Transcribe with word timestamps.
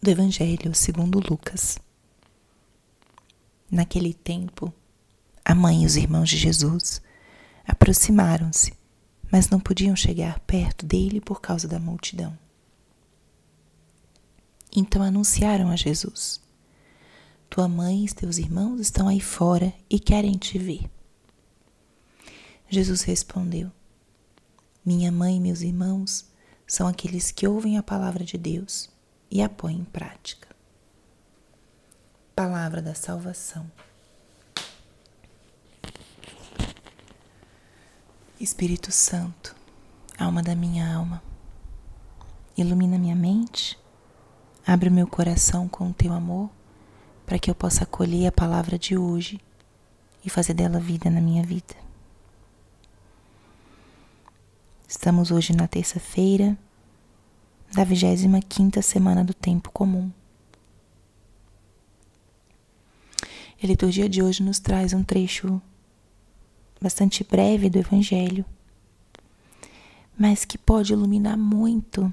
do 0.00 0.10
Evangelho 0.10 0.72
segundo 0.74 1.18
Lucas. 1.18 1.76
Naquele 3.68 4.14
tempo, 4.14 4.72
a 5.44 5.54
mãe 5.54 5.82
e 5.82 5.86
os 5.86 5.96
irmãos 5.96 6.30
de 6.30 6.36
Jesus 6.36 7.02
aproximaram-se, 7.66 8.74
mas 9.30 9.50
não 9.50 9.58
podiam 9.58 9.96
chegar 9.96 10.38
perto 10.40 10.86
dele 10.86 11.20
por 11.20 11.40
causa 11.40 11.66
da 11.66 11.80
multidão. 11.80 12.38
Então 14.74 15.02
anunciaram 15.02 15.68
a 15.68 15.74
Jesus: 15.74 16.40
Tua 17.50 17.66
mãe 17.66 18.04
e 18.04 18.14
teus 18.14 18.38
irmãos 18.38 18.80
estão 18.80 19.08
aí 19.08 19.20
fora 19.20 19.74
e 19.90 19.98
querem 19.98 20.38
te 20.38 20.58
ver. 20.58 20.88
Jesus 22.70 23.02
respondeu: 23.02 23.72
Minha 24.84 25.10
mãe 25.10 25.36
e 25.36 25.40
meus 25.40 25.60
irmãos 25.60 26.24
são 26.68 26.86
aqueles 26.86 27.32
que 27.32 27.48
ouvem 27.48 27.76
a 27.76 27.82
palavra 27.82 28.24
de 28.24 28.38
Deus 28.38 28.96
e 29.30 29.42
a 29.42 29.48
põem 29.48 29.76
em 29.76 29.84
prática. 29.84 30.48
Palavra 32.34 32.80
da 32.80 32.94
salvação. 32.94 33.70
Espírito 38.40 38.92
Santo, 38.92 39.54
alma 40.16 40.42
da 40.42 40.54
minha 40.54 40.94
alma, 40.94 41.20
ilumina 42.56 42.96
minha 42.96 43.16
mente, 43.16 43.76
abre 44.64 44.88
o 44.88 44.92
meu 44.92 45.08
coração 45.08 45.68
com 45.68 45.90
o 45.90 45.92
teu 45.92 46.12
amor, 46.12 46.48
para 47.26 47.38
que 47.38 47.50
eu 47.50 47.54
possa 47.54 47.82
acolher 47.82 48.28
a 48.28 48.32
palavra 48.32 48.78
de 48.78 48.96
hoje 48.96 49.40
e 50.24 50.30
fazer 50.30 50.54
dela 50.54 50.78
vida 50.78 51.10
na 51.10 51.20
minha 51.20 51.42
vida. 51.42 51.74
Estamos 54.86 55.30
hoje 55.30 55.52
na 55.52 55.66
terça-feira 55.66 56.56
da 57.72 57.84
25 57.84 58.82
semana 58.82 59.24
do 59.24 59.34
tempo 59.34 59.70
comum. 59.70 60.10
A 63.62 63.66
liturgia 63.66 64.08
de 64.08 64.22
hoje 64.22 64.42
nos 64.42 64.58
traz 64.58 64.92
um 64.92 65.02
trecho 65.02 65.60
bastante 66.80 67.24
breve 67.24 67.68
do 67.68 67.78
Evangelho, 67.78 68.44
mas 70.16 70.44
que 70.44 70.56
pode 70.56 70.92
iluminar 70.92 71.36
muito 71.36 72.12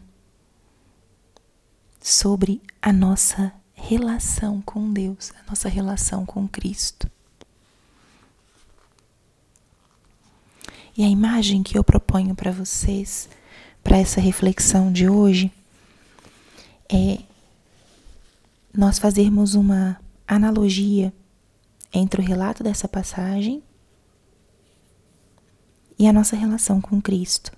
sobre 2.01 2.61
a 2.81 2.91
nossa 2.91 3.53
relação 3.73 4.61
com 4.61 4.91
Deus, 4.91 5.31
a 5.39 5.49
nossa 5.49 5.69
relação 5.69 6.25
com 6.25 6.47
Cristo. 6.47 7.09
E 10.97 11.03
a 11.03 11.07
imagem 11.07 11.61
que 11.61 11.77
eu 11.77 11.83
proponho 11.83 12.33
para 12.33 12.51
vocês, 12.51 13.29
para 13.85 13.99
essa 13.99 14.19
reflexão 14.19 14.91
de 14.91 15.07
hoje, 15.07 15.51
é 16.91 17.19
nós 18.73 18.97
fazermos 18.97 19.53
uma 19.53 20.01
analogia 20.27 21.13
entre 21.93 22.19
o 22.19 22.23
relato 22.23 22.63
dessa 22.63 22.87
passagem 22.87 23.61
e 25.99 26.07
a 26.07 26.11
nossa 26.11 26.35
relação 26.35 26.81
com 26.81 26.99
Cristo. 26.99 27.55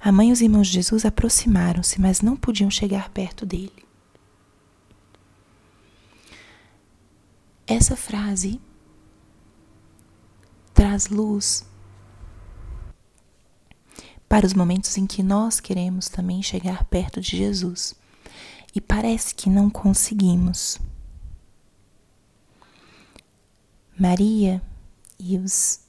A 0.00 0.10
mãe 0.10 0.30
e 0.30 0.32
os 0.32 0.40
irmãos 0.40 0.66
de 0.66 0.74
Jesus 0.74 1.04
aproximaram-se, 1.04 2.00
mas 2.00 2.20
não 2.20 2.36
podiam 2.36 2.68
chegar 2.68 3.08
perto 3.10 3.46
dele. 3.46 3.86
Essa 7.68 7.94
frase 7.94 8.60
traz 10.74 11.06
luz 11.06 11.64
para 14.28 14.46
os 14.46 14.52
momentos 14.52 14.96
em 14.98 15.06
que 15.06 15.22
nós 15.22 15.58
queremos 15.58 16.08
também 16.08 16.42
chegar 16.42 16.84
perto 16.84 17.20
de 17.20 17.36
Jesus 17.36 17.94
e 18.74 18.80
parece 18.80 19.34
que 19.34 19.48
não 19.48 19.70
conseguimos. 19.70 20.78
Maria 23.98 24.62
e 25.18 25.36
os 25.36 25.80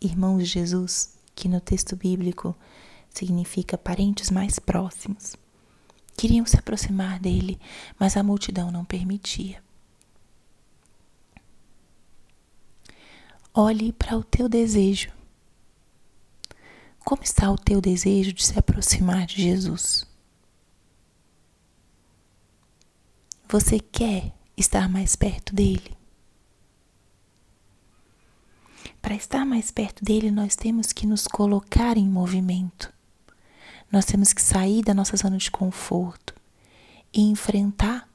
irmãos 0.00 0.38
de 0.38 0.44
Jesus, 0.44 1.16
que 1.34 1.48
no 1.48 1.60
texto 1.60 1.96
bíblico 1.96 2.54
significa 3.10 3.78
parentes 3.78 4.30
mais 4.30 4.58
próximos, 4.58 5.34
queriam 6.16 6.46
se 6.46 6.56
aproximar 6.56 7.18
dele, 7.18 7.58
mas 7.98 8.16
a 8.16 8.22
multidão 8.22 8.70
não 8.70 8.84
permitia. 8.84 9.62
Olhe 13.52 13.90
para 13.90 14.16
o 14.16 14.22
teu 14.22 14.48
desejo. 14.48 15.10
Como 17.06 17.22
está 17.22 17.48
o 17.52 17.56
teu 17.56 17.80
desejo 17.80 18.32
de 18.32 18.44
se 18.44 18.58
aproximar 18.58 19.26
de 19.26 19.40
Jesus? 19.40 20.04
Você 23.48 23.78
quer 23.78 24.34
estar 24.56 24.88
mais 24.88 25.14
perto 25.14 25.54
dele? 25.54 25.96
Para 29.00 29.14
estar 29.14 29.46
mais 29.46 29.70
perto 29.70 30.04
dele, 30.04 30.32
nós 30.32 30.56
temos 30.56 30.92
que 30.92 31.06
nos 31.06 31.28
colocar 31.28 31.96
em 31.96 32.08
movimento. 32.08 32.92
Nós 33.88 34.04
temos 34.04 34.32
que 34.32 34.42
sair 34.42 34.82
da 34.82 34.92
nossa 34.92 35.16
zona 35.16 35.38
de 35.38 35.48
conforto 35.48 36.34
e 37.14 37.20
enfrentar 37.20 38.08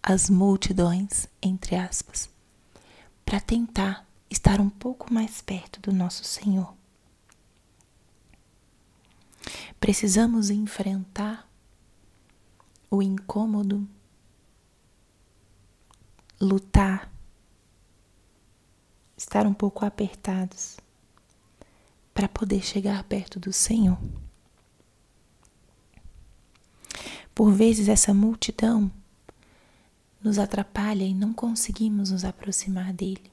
as 0.00 0.30
multidões, 0.30 1.26
entre 1.42 1.74
aspas, 1.74 2.30
para 3.24 3.40
tentar 3.40 4.06
estar 4.30 4.60
um 4.60 4.70
pouco 4.70 5.12
mais 5.12 5.42
perto 5.42 5.80
do 5.80 5.92
nosso 5.92 6.22
Senhor. 6.22 6.85
Precisamos 9.86 10.50
enfrentar 10.50 11.48
o 12.90 13.00
incômodo, 13.00 13.88
lutar, 16.40 17.08
estar 19.16 19.46
um 19.46 19.54
pouco 19.54 19.84
apertados 19.84 20.76
para 22.12 22.28
poder 22.28 22.64
chegar 22.64 23.04
perto 23.04 23.38
do 23.38 23.52
Senhor. 23.52 23.96
Por 27.32 27.52
vezes 27.52 27.88
essa 27.88 28.12
multidão 28.12 28.90
nos 30.20 30.36
atrapalha 30.36 31.04
e 31.04 31.14
não 31.14 31.32
conseguimos 31.32 32.10
nos 32.10 32.24
aproximar 32.24 32.92
dele. 32.92 33.30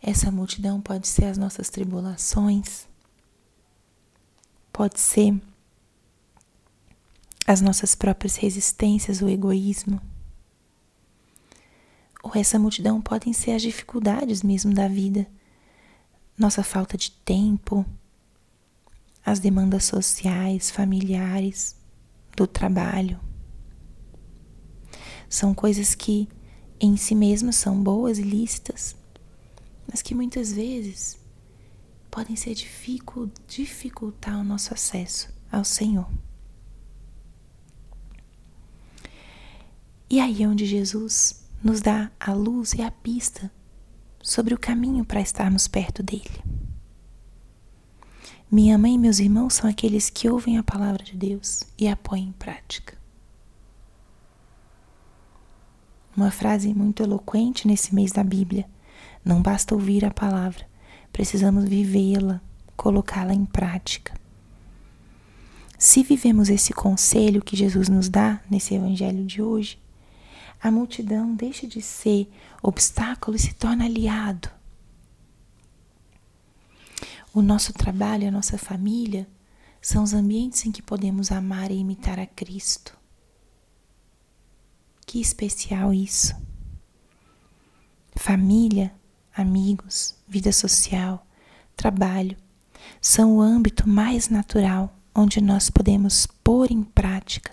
Essa 0.00 0.30
multidão 0.30 0.80
pode 0.80 1.08
ser 1.08 1.24
as 1.24 1.36
nossas 1.36 1.70
tribulações, 1.70 2.86
pode 4.74 4.98
ser 4.98 5.40
as 7.46 7.60
nossas 7.60 7.94
próprias 7.94 8.34
resistências, 8.34 9.22
o 9.22 9.28
egoísmo. 9.28 10.02
Ou 12.24 12.32
essa 12.34 12.58
multidão 12.58 13.00
podem 13.00 13.32
ser 13.32 13.52
as 13.52 13.62
dificuldades 13.62 14.42
mesmo 14.42 14.74
da 14.74 14.88
vida, 14.88 15.28
nossa 16.36 16.64
falta 16.64 16.96
de 16.96 17.12
tempo, 17.12 17.86
as 19.24 19.38
demandas 19.38 19.84
sociais, 19.84 20.72
familiares, 20.72 21.76
do 22.36 22.44
trabalho. 22.44 23.20
São 25.28 25.54
coisas 25.54 25.94
que 25.94 26.28
em 26.80 26.96
si 26.96 27.14
mesmas 27.14 27.54
são 27.54 27.80
boas 27.80 28.18
e 28.18 28.22
lícitas, 28.22 28.96
mas 29.86 30.02
que 30.02 30.16
muitas 30.16 30.52
vezes 30.52 31.23
podem 32.14 32.36
ser 32.36 32.54
dificu 32.54 33.28
dificultar 33.48 34.38
o 34.38 34.44
nosso 34.44 34.72
acesso 34.72 35.34
ao 35.50 35.64
Senhor. 35.64 36.08
E 40.08 40.20
aí 40.20 40.44
é 40.44 40.48
onde 40.48 40.64
Jesus 40.64 41.44
nos 41.60 41.80
dá 41.80 42.12
a 42.20 42.32
luz 42.32 42.72
e 42.74 42.82
a 42.82 42.90
pista 42.92 43.50
sobre 44.22 44.54
o 44.54 44.58
caminho 44.58 45.04
para 45.04 45.20
estarmos 45.20 45.66
perto 45.66 46.04
dele. 46.04 46.40
Minha 48.48 48.78
mãe 48.78 48.94
e 48.94 48.98
meus 48.98 49.18
irmãos 49.18 49.54
são 49.54 49.68
aqueles 49.68 50.08
que 50.08 50.28
ouvem 50.28 50.56
a 50.56 50.62
palavra 50.62 51.02
de 51.02 51.16
Deus 51.16 51.64
e 51.76 51.88
a 51.88 51.96
põem 51.96 52.28
em 52.28 52.32
prática. 52.32 52.96
Uma 56.16 56.30
frase 56.30 56.72
muito 56.72 57.02
eloquente 57.02 57.66
nesse 57.66 57.92
mês 57.92 58.12
da 58.12 58.22
Bíblia 58.22 58.70
não 59.24 59.42
basta 59.42 59.74
ouvir 59.74 60.04
a 60.04 60.12
palavra, 60.12 60.64
precisamos 61.14 61.64
vivê-la, 61.64 62.42
colocá-la 62.76 63.32
em 63.32 63.44
prática. 63.44 64.12
Se 65.78 66.02
vivemos 66.02 66.48
esse 66.48 66.72
conselho 66.72 67.40
que 67.40 67.56
Jesus 67.56 67.88
nos 67.88 68.08
dá 68.08 68.40
nesse 68.50 68.74
evangelho 68.74 69.24
de 69.24 69.40
hoje, 69.40 69.80
a 70.60 70.72
multidão 70.72 71.32
deixa 71.32 71.68
de 71.68 71.80
ser 71.80 72.28
obstáculo 72.60 73.36
e 73.36 73.38
se 73.38 73.54
torna 73.54 73.84
aliado. 73.84 74.50
O 77.32 77.40
nosso 77.40 77.72
trabalho, 77.72 78.26
a 78.26 78.32
nossa 78.32 78.58
família 78.58 79.28
são 79.80 80.02
os 80.02 80.12
ambientes 80.12 80.66
em 80.66 80.72
que 80.72 80.82
podemos 80.82 81.30
amar 81.30 81.70
e 81.70 81.76
imitar 81.78 82.18
a 82.18 82.26
Cristo. 82.26 82.98
Que 85.06 85.20
especial 85.20 85.94
isso! 85.94 86.34
Família 88.16 88.92
amigos, 89.34 90.14
vida 90.26 90.52
social, 90.52 91.26
trabalho 91.76 92.36
são 93.00 93.36
o 93.36 93.40
âmbito 93.40 93.88
mais 93.88 94.28
natural 94.28 94.94
onde 95.14 95.40
nós 95.40 95.70
podemos 95.70 96.26
pôr 96.26 96.70
em 96.70 96.82
prática 96.82 97.52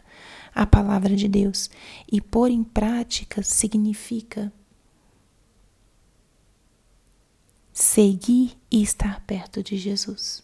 a 0.54 0.66
palavra 0.66 1.16
de 1.16 1.28
Deus. 1.28 1.70
E 2.12 2.20
pôr 2.20 2.50
em 2.50 2.64
prática 2.64 3.44
significa 3.44 4.52
seguir 7.72 8.58
e 8.70 8.82
estar 8.82 9.22
perto 9.22 9.64
de 9.64 9.78
Jesus. 9.78 10.44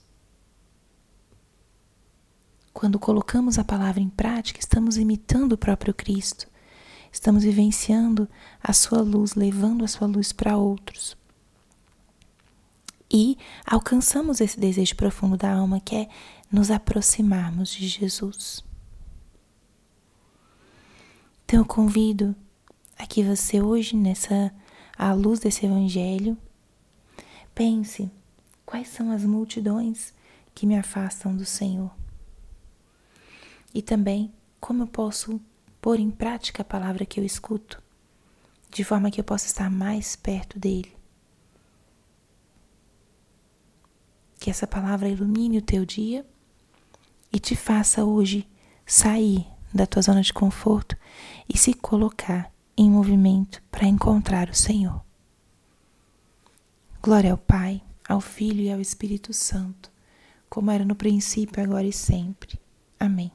Quando 2.74 3.00
colocamos 3.00 3.58
a 3.58 3.64
palavra 3.64 4.02
em 4.02 4.10
prática, 4.10 4.60
estamos 4.60 4.98
imitando 4.98 5.54
o 5.54 5.58
próprio 5.58 5.94
Cristo. 5.94 6.48
Estamos 7.12 7.44
vivenciando 7.44 8.30
a 8.62 8.72
sua 8.72 9.02
luz, 9.02 9.34
levando 9.34 9.84
a 9.84 9.88
sua 9.88 10.08
luz 10.08 10.32
para 10.32 10.58
outros. 10.58 11.18
E 13.12 13.38
alcançamos 13.66 14.42
esse 14.42 14.60
desejo 14.60 14.96
profundo 14.96 15.38
da 15.38 15.54
alma 15.54 15.80
que 15.80 15.96
é 15.96 16.10
nos 16.52 16.70
aproximarmos 16.70 17.70
de 17.70 17.88
Jesus. 17.88 18.64
Então 21.46 21.60
eu 21.60 21.66
convido 21.66 22.36
a 22.98 23.06
que 23.08 23.24
você 23.24 23.62
hoje, 23.62 23.96
nessa 23.96 24.54
à 24.98 25.14
luz 25.14 25.40
desse 25.40 25.66
evangelho, 25.66 26.38
pense 27.56 28.12
quais 28.66 28.90
são 28.90 29.12
as 29.12 29.24
multidões 29.24 30.14
que 30.54 30.66
me 30.66 30.78
afastam 30.78 31.36
do 31.36 31.46
Senhor. 31.46 31.92
E 33.74 33.82
também 33.82 34.34
como 34.60 34.84
eu 34.84 34.88
posso 34.88 35.40
pôr 35.80 36.00
em 36.00 36.12
prática 36.12 36.64
a 36.64 36.66
palavra 36.66 37.06
que 37.06 37.20
eu 37.20 37.24
escuto, 37.24 37.82
de 38.70 38.84
forma 38.84 39.10
que 39.12 39.22
eu 39.22 39.24
possa 39.24 39.46
estar 39.46 39.70
mais 39.70 40.16
perto 40.16 40.60
dele. 40.60 40.97
Que 44.48 44.52
essa 44.52 44.66
palavra 44.66 45.10
ilumine 45.10 45.58
o 45.58 45.62
teu 45.62 45.86
dia 45.86 46.26
e 47.34 47.38
te 47.38 47.54
faça 47.54 48.06
hoje 48.06 48.48
sair 48.86 49.46
da 49.74 49.86
tua 49.86 50.02
zona 50.02 50.22
de 50.22 50.32
conforto 50.32 50.96
e 51.54 51.58
se 51.58 51.74
colocar 51.74 52.50
em 52.78 52.90
movimento 52.90 53.62
para 53.70 53.86
encontrar 53.86 54.50
o 54.50 54.56
Senhor. 54.56 55.04
Glória 57.04 57.34
ao 57.34 57.38
Pai, 57.38 57.84
ao 58.08 58.22
Filho 58.22 58.62
e 58.62 58.72
ao 58.72 58.80
Espírito 58.80 59.34
Santo, 59.34 59.92
como 60.50 60.72
era 60.72 60.86
no 60.86 60.96
princípio, 60.96 61.62
agora 61.62 61.86
e 61.86 61.92
sempre. 61.92 62.58
Amém. 62.98 63.34